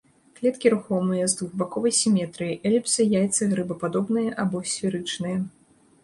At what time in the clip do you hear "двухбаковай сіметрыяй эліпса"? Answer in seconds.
1.41-3.05